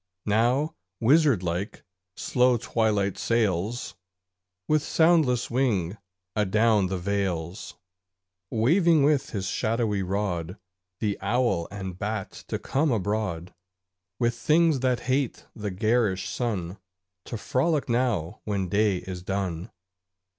Now, 0.25 0.73
wizard 0.99 1.43
like, 1.43 1.83
slow 2.15 2.57
Twilight 2.57 3.19
sails 3.19 3.93
With 4.67 4.81
soundless 4.81 5.51
wing 5.51 5.95
adown 6.35 6.87
the 6.87 6.97
vales, 6.97 7.75
Waving 8.49 9.03
with 9.03 9.29
his 9.29 9.45
shadowy 9.45 10.01
rod 10.01 10.57
The 11.01 11.19
owl 11.21 11.67
and 11.69 11.99
bat 11.99 12.31
to 12.47 12.57
come 12.57 12.91
abroad, 12.91 13.53
With 14.17 14.33
things 14.33 14.79
that 14.79 15.01
hate 15.01 15.45
the 15.55 15.69
garish 15.69 16.29
sun, 16.29 16.79
To 17.25 17.37
frolic 17.37 17.87
now 17.87 18.41
when 18.43 18.69
day 18.69 18.97
is 18.97 19.21
done. 19.21 19.69